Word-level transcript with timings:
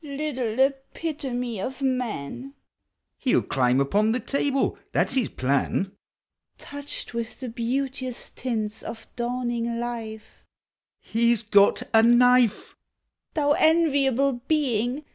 Little 0.03 0.57
epitome 0.59 1.61
of 1.61 1.83
man! 1.83 2.55
(He 3.19 3.33
'11 3.33 3.49
climb 3.49 3.77
upou 3.79 4.11
the 4.11 4.19
table, 4.19 4.79
that 4.93 5.11
's 5.11 5.13
his 5.13 5.29
plan,) 5.29 5.91
Touched 6.57 7.13
with 7.13 7.39
the 7.39 7.49
beauteous 7.49 8.31
tints 8.31 8.81
of 8.81 9.05
dawning 9.15 9.77
life, 9.79 10.43
(lie 11.13 11.33
's 11.35 11.43
got 11.43 11.83
a 11.93 12.01
knife!) 12.01 12.75
Thou 13.35 13.51
enviable 13.51 14.41
being! 14.47 15.05